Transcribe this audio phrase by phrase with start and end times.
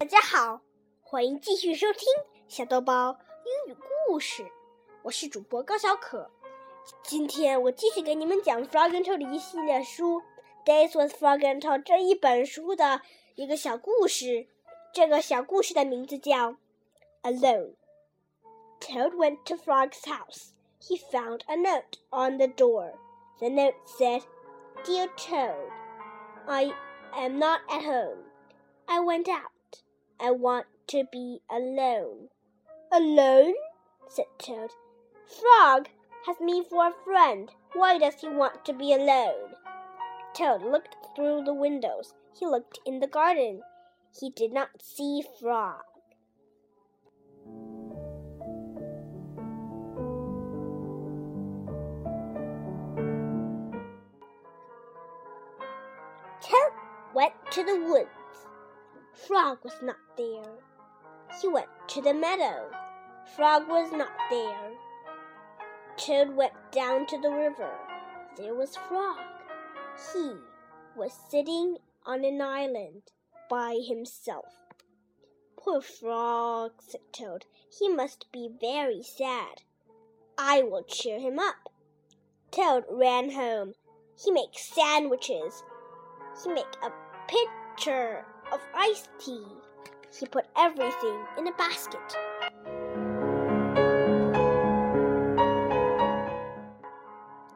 [0.00, 0.62] 大家好，
[1.02, 2.08] 欢迎继续收听
[2.48, 3.76] 小豆包英语
[4.06, 4.50] 故事。
[5.02, 6.30] 我是主播高小可。
[7.02, 10.22] 今天我继续给你们讲《Frog and Toad》一系列书
[10.64, 13.02] 《Days with Frog and Toad》这一本书的
[13.34, 14.46] 一个小故事。
[14.90, 16.52] 这个小故事的名字叫
[17.22, 17.74] 《Alone》。
[18.80, 20.52] Toad went to Frog's house.
[20.80, 22.94] He found a note on the door.
[23.38, 24.22] The note said,
[24.82, 25.70] Dear Toad,
[26.46, 26.72] I
[27.12, 28.24] am not at home.
[28.86, 29.49] I went out.
[30.22, 32.28] I want to be alone.
[32.92, 33.54] Alone?
[34.06, 34.70] said Toad.
[35.24, 35.88] Frog
[36.26, 37.50] has me for a friend.
[37.72, 39.54] Why does he want to be alone?
[40.34, 42.12] Toad looked through the windows.
[42.38, 43.62] He looked in the garden.
[44.18, 45.80] He did not see Frog.
[56.42, 56.72] Toad
[57.14, 58.19] went to the woods.
[59.12, 60.58] Frog was not there.
[61.40, 62.70] He went to the meadow.
[63.36, 64.72] Frog was not there.
[65.96, 67.70] Toad went down to the river.
[68.36, 69.18] There was Frog.
[70.12, 70.32] He
[70.96, 73.02] was sitting on an island
[73.48, 74.46] by himself.
[75.56, 77.44] Poor Frog, said Toad.
[77.78, 79.62] He must be very sad.
[80.38, 81.70] I will cheer him up.
[82.50, 83.74] Toad ran home.
[84.16, 85.62] He makes sandwiches.
[86.42, 86.90] He make a
[87.28, 89.44] pitcher of iced tea.
[90.18, 92.00] He put everything in a basket.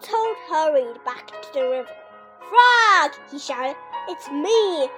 [0.00, 1.96] Toad hurried back to the river.
[2.48, 3.12] Frog!
[3.30, 3.76] he shouted.
[4.08, 4.88] It's me!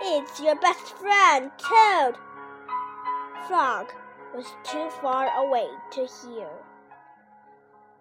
[0.00, 2.16] It's your best friend, Toad!
[3.46, 3.92] Frog
[4.34, 6.48] was too far away to hear.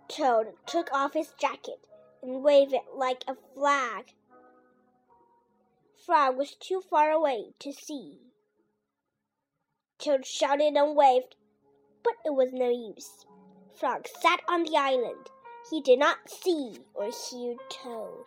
[0.08, 1.80] Toad took off his jacket
[2.22, 4.06] and waved it like a flag.
[6.06, 8.20] Frog was too far away to see.
[10.00, 11.36] Toad shouted and waved,
[12.04, 13.26] but it was no use.
[13.80, 15.30] Frog sat on the island.
[15.70, 18.26] He did not see or hear Toad.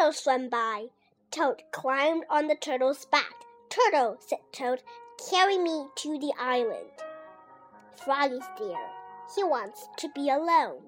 [0.00, 0.86] Turtle swam by.
[1.30, 3.34] Toad climbed on the turtle's back.
[3.68, 4.82] Turtle, said Toad,
[5.30, 6.88] carry me to the island.
[8.02, 8.90] Frog is there.
[9.36, 10.84] He wants to be alone.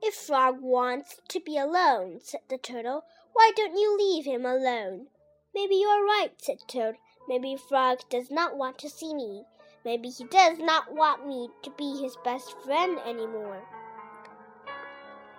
[0.00, 3.02] If Frog wants to be alone, said the turtle,
[3.32, 5.08] why don't you leave him alone?
[5.52, 6.98] Maybe you are right, said Toad.
[7.26, 9.42] Maybe Frog does not want to see me.
[9.84, 13.64] Maybe he does not want me to be his best friend any more.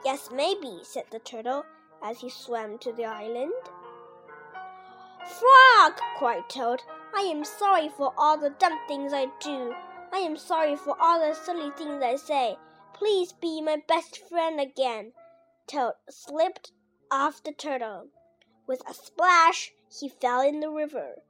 [0.03, 1.63] Yes, maybe, said the turtle
[2.03, 3.53] as he swam to the island.
[5.27, 5.99] Frog!
[6.17, 6.81] cried Toad.
[7.15, 9.73] I am sorry for all the dumb things I do.
[10.11, 12.57] I am sorry for all the silly things I say.
[12.93, 15.13] Please be my best friend again.
[15.67, 16.71] Toad slipped
[17.11, 18.07] off the turtle.
[18.65, 21.21] With a splash, he fell in the river.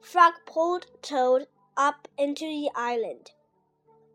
[0.00, 1.46] Frog pulled Toad
[1.76, 3.30] up into the island.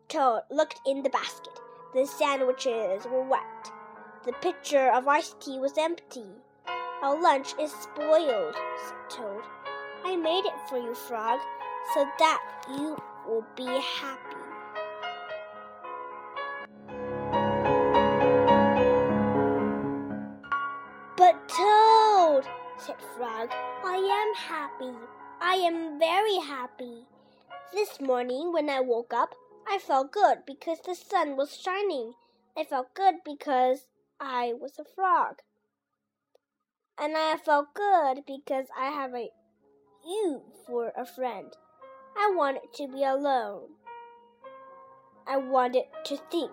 [0.08, 1.58] Toad looked in the basket.
[1.94, 3.70] The sandwiches were wet.
[4.24, 6.26] The pitcher of iced tea was empty.
[7.02, 9.42] Our lunch is spoiled, said Toad.
[10.04, 11.40] I made it for you, Frog,
[11.92, 12.40] so that
[12.70, 12.96] you
[13.26, 14.36] will be happy.
[21.16, 22.46] But Toad,
[22.78, 23.48] said Frog,
[23.84, 24.96] I am happy.
[25.40, 27.06] I am very happy.
[27.72, 29.34] This morning when I woke up,
[29.66, 32.12] I felt good because the sun was shining.
[32.56, 33.86] I felt good because
[34.24, 35.40] I was a frog.
[36.96, 39.30] And I felt good because I have a
[40.06, 41.52] you for a friend.
[42.16, 43.70] I wanted to be alone.
[45.26, 46.52] I wanted to think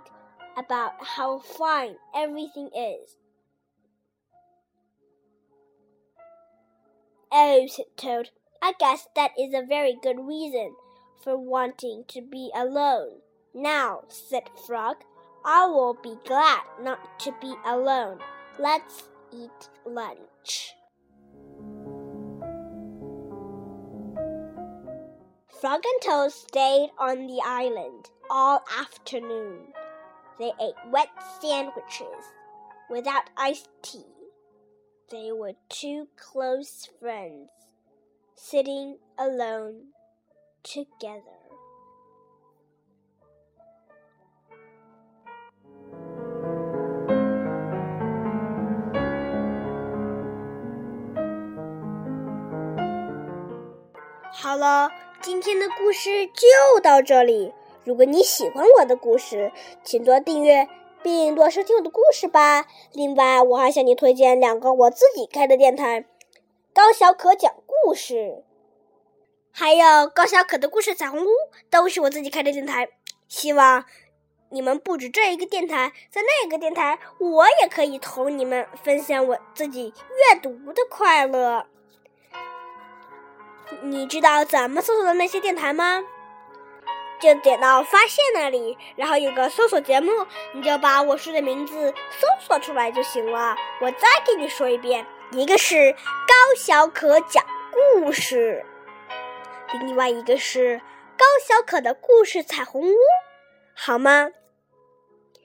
[0.57, 3.17] about how fine everything is.
[7.31, 8.31] Oh, said Toad,
[8.63, 10.73] I guess that is a very good reason
[11.23, 13.19] for wanting to be alone.
[13.53, 14.97] Now, said Frog,
[15.45, 18.19] I will be glad not to be alone.
[18.59, 20.73] Let's eat lunch.
[25.61, 29.73] Frog and Toad stayed on the island all afternoon.
[30.37, 31.09] They ate wet
[31.41, 32.33] sandwiches
[32.89, 34.05] without iced tea.
[35.11, 37.49] They were two close friends
[38.35, 39.87] sitting alone
[40.63, 41.38] together.
[54.41, 54.89] 好了，
[55.21, 57.53] 今天的故事就到这里。
[57.83, 59.51] 如果你喜欢我的故事，
[59.83, 60.65] 请多订阅
[61.03, 62.65] 并多收听我的故事吧。
[62.93, 66.05] 另外，我还向你推荐两个我自己开的电台：
[66.73, 68.45] 高小可讲故事，
[69.51, 71.27] 还有高小可的故事彩虹屋，
[71.69, 72.87] 都是我自己开的电台。
[73.27, 73.83] 希望
[74.51, 79.93] 你们不止这一个电台，在那个电台，我也可以同你们分享我自己
[80.31, 81.65] 阅读的快乐。
[83.81, 86.03] 你知道怎么搜索的那些电台吗？
[87.21, 93.57] 就点到发现那里，然后有个搜索节目，你就把我说的名字搜索出来就行了。
[93.81, 98.65] 我再给你说一遍，一个是高小可讲故事，
[99.81, 100.79] 另外一个是
[101.17, 102.95] 高小可的故事彩虹屋，
[103.75, 104.29] 好吗？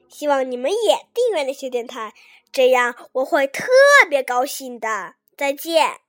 [0.09, 2.15] 希望你们也订阅那些电台，
[2.53, 3.65] 这样我会特
[4.09, 5.15] 别高兴的。
[5.37, 6.04] 再见。